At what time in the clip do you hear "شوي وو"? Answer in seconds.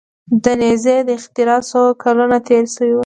2.75-2.99